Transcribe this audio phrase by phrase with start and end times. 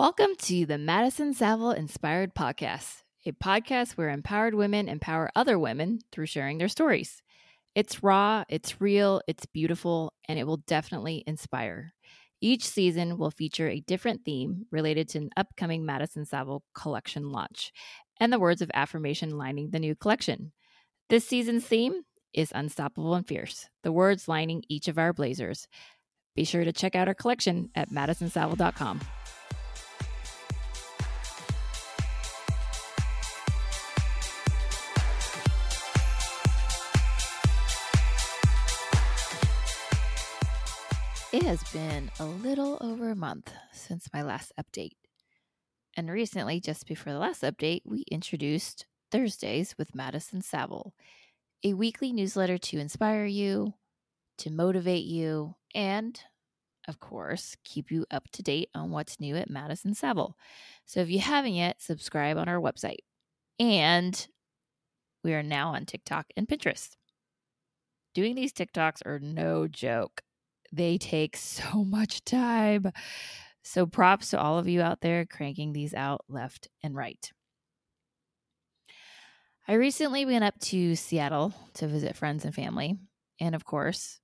[0.00, 5.98] Welcome to the Madison Saville Inspired Podcast, a podcast where empowered women empower other women
[6.10, 7.20] through sharing their stories.
[7.74, 11.92] It's raw, it's real, it's beautiful, and it will definitely inspire.
[12.40, 17.70] Each season will feature a different theme related to an upcoming Madison Saville collection launch
[18.18, 20.52] and the words of affirmation lining the new collection.
[21.10, 25.68] This season's theme is Unstoppable and Fierce, the words lining each of our blazers.
[26.34, 29.02] Be sure to check out our collection at madisonsaville.com.
[41.32, 44.96] It has been a little over a month since my last update.
[45.96, 50.92] And recently, just before the last update, we introduced Thursdays with Madison Saville,
[51.62, 53.74] a weekly newsletter to inspire you,
[54.38, 56.20] to motivate you, and
[56.88, 60.36] of course, keep you up to date on what's new at Madison Saville.
[60.84, 63.04] So if you haven't yet, subscribe on our website.
[63.60, 64.26] And
[65.22, 66.96] we are now on TikTok and Pinterest.
[68.14, 70.24] Doing these TikToks are no joke
[70.72, 72.92] they take so much time.
[73.62, 77.30] So props to all of you out there cranking these out left and right.
[79.68, 82.98] I recently went up to Seattle to visit friends and family.
[83.40, 84.18] And of course,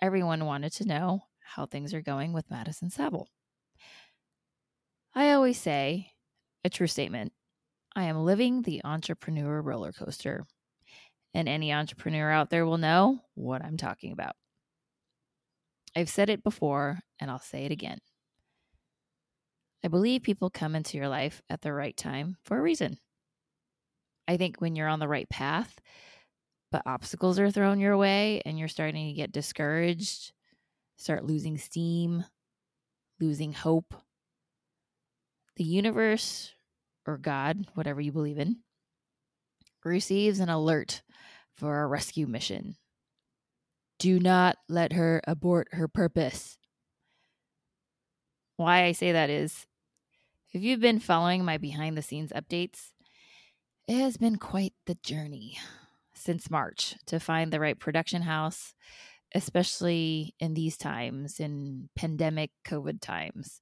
[0.00, 3.28] everyone wanted to know how things are going with Madison Saville.
[5.14, 6.12] I always say
[6.64, 7.32] a true statement
[7.94, 10.46] I am living the entrepreneur roller coaster.
[11.34, 14.34] And any entrepreneur out there will know what I'm talking about.
[15.96, 17.98] I've said it before and I'll say it again.
[19.84, 22.98] I believe people come into your life at the right time for a reason.
[24.28, 25.80] I think when you're on the right path,
[26.70, 30.32] but obstacles are thrown your way and you're starting to get discouraged,
[30.96, 32.24] start losing steam,
[33.18, 33.94] losing hope,
[35.56, 36.52] the universe
[37.06, 38.58] or God, whatever you believe in,
[39.84, 41.02] receives an alert
[41.56, 42.76] for a rescue mission
[44.00, 46.58] do not let her abort her purpose.
[48.56, 49.66] Why I say that is
[50.52, 52.92] if you've been following my behind the scenes updates,
[53.86, 55.58] it has been quite the journey
[56.14, 58.74] since March to find the right production house,
[59.34, 63.60] especially in these times, in pandemic COVID times.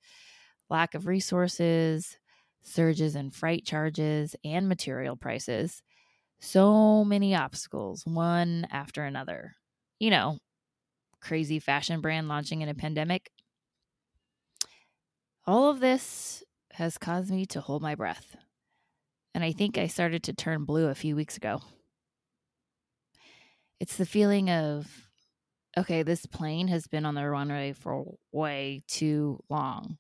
[0.71, 2.16] Lack of resources,
[2.62, 5.82] surges in freight charges and material prices.
[6.41, 9.56] So many obstacles, one after another
[9.98, 10.38] you know,
[11.20, 13.31] crazy fashion brand launching in a pandemic.
[15.47, 16.42] All of this
[16.72, 18.36] has caused me to hold my breath.
[19.34, 21.62] And I think I started to turn blue a few weeks ago.
[23.81, 25.09] It's the feeling of,
[25.76, 29.97] okay, this plane has been on the runway for way too long.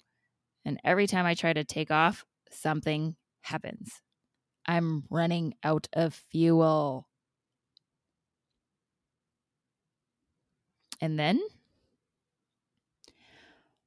[0.64, 4.02] And every time I try to take off, something happens.
[4.66, 7.08] I'm running out of fuel.
[11.00, 11.40] And then,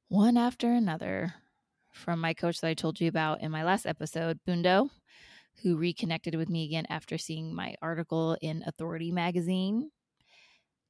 [0.07, 1.33] one after another,
[1.91, 4.89] from my coach that I told you about in my last episode, Bundo,
[5.61, 9.91] who reconnected with me again after seeing my article in Authority magazine,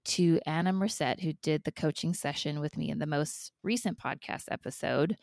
[0.03, 4.45] to Anna Merced, who did the coaching session with me in the most recent podcast
[4.49, 5.15] episode,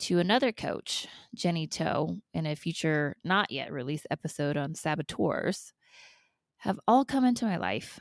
[0.00, 5.72] to another coach, Jenny Toe, in a future not yet released episode on saboteurs,
[6.58, 8.00] have all come into my life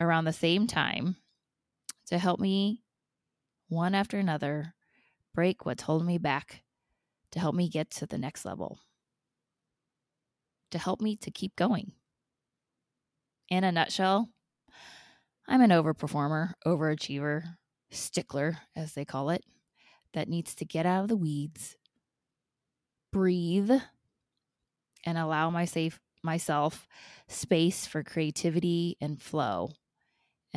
[0.00, 1.16] around the same time
[2.06, 2.82] to help me,
[3.68, 4.74] one after another,
[5.34, 6.62] break what's holding me back,
[7.32, 8.78] to help me get to the next level,
[10.70, 11.92] to help me to keep going.
[13.48, 14.28] In a nutshell,
[15.46, 17.56] I'm an overperformer, overachiever,
[17.90, 19.44] stickler, as they call it,
[20.14, 21.76] that needs to get out of the weeds,
[23.12, 23.70] breathe,
[25.04, 26.86] and allow my safe, myself
[27.28, 29.70] space for creativity and flow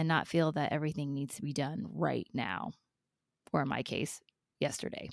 [0.02, 2.72] and not feel that everything needs to be done right now,
[3.54, 4.20] or in my case,
[4.60, 5.10] yesterday.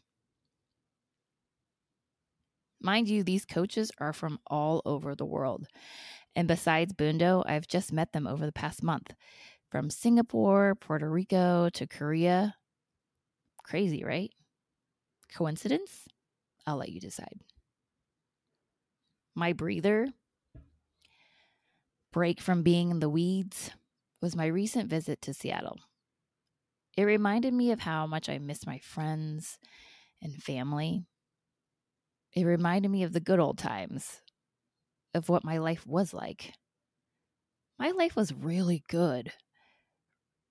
[2.80, 5.66] Mind you, these coaches are from all over the world.
[6.34, 9.12] And besides Bundo, I've just met them over the past month
[9.70, 12.54] from Singapore, Puerto Rico to Korea.
[13.62, 14.30] Crazy, right?
[15.36, 16.08] Coincidence?
[16.66, 17.42] I'll let you decide.
[19.34, 20.06] My breather,
[22.10, 23.70] break from being in the weeds,
[24.20, 25.78] was my recent visit to Seattle.
[26.98, 29.58] It reminded me of how much I miss my friends
[30.20, 31.06] and family.
[32.32, 34.22] It reminded me of the good old times,
[35.14, 36.54] of what my life was like.
[37.78, 39.32] My life was really good.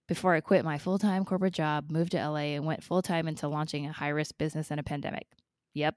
[0.07, 3.27] before I quit my full time corporate job, moved to LA, and went full time
[3.27, 5.27] into launching a high risk business in a pandemic.
[5.73, 5.95] Yep,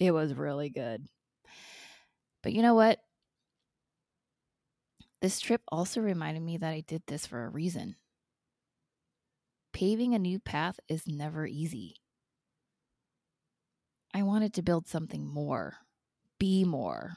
[0.00, 1.06] it was really good.
[2.42, 3.00] But you know what?
[5.26, 7.96] This trip also reminded me that I did this for a reason.
[9.72, 11.96] Paving a new path is never easy.
[14.14, 15.78] I wanted to build something more,
[16.38, 17.16] be more,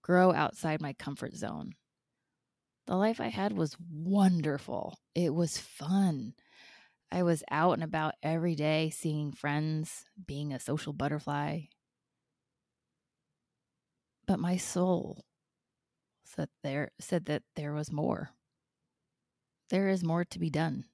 [0.00, 1.74] grow outside my comfort zone.
[2.86, 4.98] The life I had was wonderful.
[5.14, 6.32] It was fun.
[7.12, 11.64] I was out and about every day, seeing friends, being a social butterfly.
[14.26, 15.26] But my soul
[16.34, 18.30] said there said that there was more.
[19.70, 20.84] There is more to be done.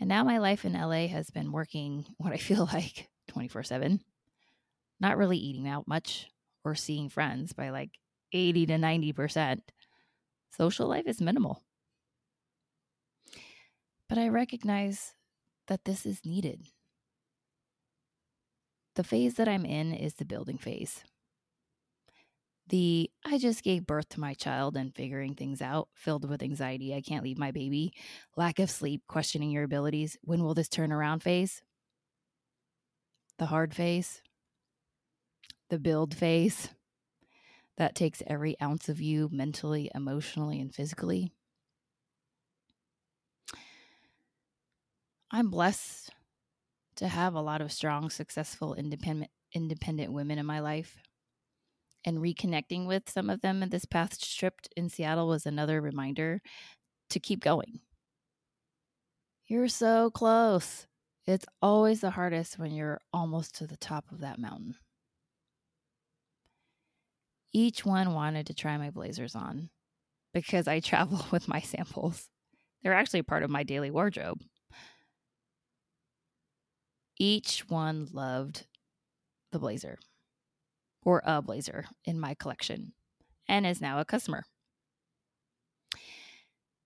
[0.00, 4.00] And now my life in LA has been working what I feel like 24 7.
[5.00, 6.28] Not really eating out much,
[6.64, 7.90] or seeing friends by like
[8.32, 9.60] 80 to 90%.
[10.56, 11.62] Social life is minimal.
[14.08, 15.12] But I recognize
[15.68, 16.66] that this is needed.
[18.96, 21.04] The phase that I'm in is the building phase.
[22.68, 26.94] The I just gave birth to my child and figuring things out, filled with anxiety,
[26.94, 27.92] I can't leave my baby,
[28.36, 31.62] lack of sleep, questioning your abilities, when will this turn around phase?
[33.38, 34.20] The hard phase,
[35.70, 36.68] the build phase
[37.78, 41.32] that takes every ounce of you mentally, emotionally, and physically.
[45.30, 46.10] I'm blessed
[46.96, 50.98] to have a lot of strong, successful, independent independent women in my life.
[52.04, 56.40] And reconnecting with some of them in this past trip in Seattle was another reminder
[57.10, 57.80] to keep going.
[59.46, 60.86] You're so close.
[61.26, 64.76] It's always the hardest when you're almost to the top of that mountain.
[67.52, 69.70] Each one wanted to try my blazers on
[70.32, 72.28] because I travel with my samples.
[72.82, 74.40] They're actually part of my daily wardrobe.
[77.18, 78.66] Each one loved
[79.50, 79.98] the blazer
[81.04, 82.92] or a blazer in my collection
[83.48, 84.44] and is now a customer.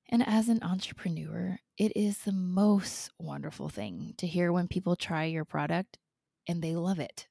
[0.09, 5.25] And as an entrepreneur, it is the most wonderful thing to hear when people try
[5.25, 5.99] your product
[6.47, 7.29] and they love it.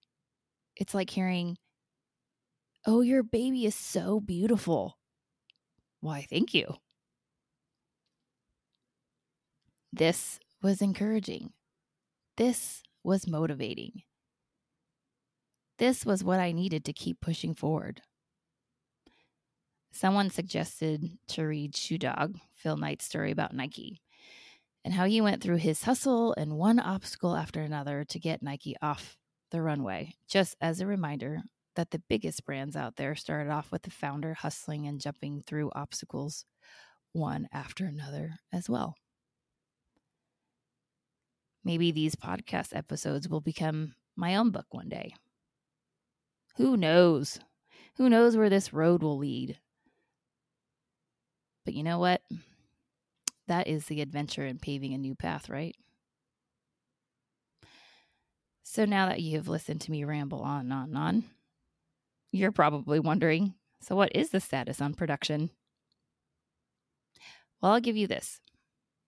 [0.76, 1.58] It's like hearing,
[2.86, 4.98] Oh, your baby is so beautiful.
[6.00, 6.78] Why, thank you.
[9.94, 11.54] This was encouraging.
[12.38, 14.02] This was motivating.
[15.82, 18.04] This was what I needed to keep pushing forward.
[19.92, 24.00] Someone suggested to read Shoe Dog, Phil Knight's story about Nike,
[24.86, 28.76] and how he went through his hustle and one obstacle after another to get Nike
[28.80, 29.18] off
[29.50, 31.42] the runway, just as a reminder
[31.76, 35.72] that the biggest brands out there started off with the founder hustling and jumping through
[35.74, 36.46] obstacles
[37.12, 38.94] one after another as well.
[41.64, 45.16] Maybe these podcast episodes will become my own book one day.
[46.62, 47.40] Who knows?
[47.96, 49.58] Who knows where this road will lead?
[51.66, 52.22] But you know what?
[53.48, 55.76] That is the adventure in paving a new path, right?
[58.62, 61.24] So now that you have listened to me ramble on and on and on,
[62.32, 65.50] you're probably wondering so, what is the status on production?
[67.60, 68.40] Well, I'll give you this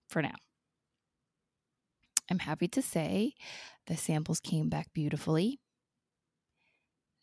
[0.08, 0.34] for now.
[2.28, 3.34] I'm happy to say
[3.86, 5.60] the samples came back beautifully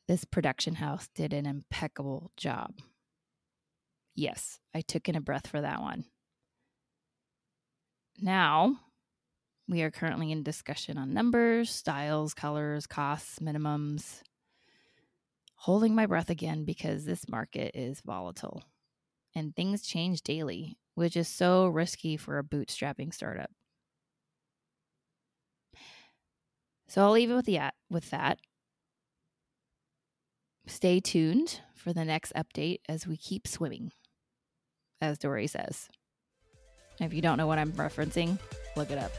[0.08, 2.74] this production house did an impeccable job.
[4.16, 6.06] Yes, I took in a breath for that one.
[8.20, 8.78] Now,
[9.68, 14.22] we are currently in discussion on numbers, styles, colors, costs, minimums.
[15.56, 18.64] Holding my breath again because this market is volatile
[19.36, 23.52] and things change daily, which is so risky for a bootstrapping startup.
[26.88, 28.40] So I'll leave it with the with that
[30.68, 33.92] Stay tuned for the next update as we keep swimming,
[35.02, 35.90] as Dory says.
[37.00, 38.38] If you don't know what I'm referencing,
[38.76, 39.12] look it up.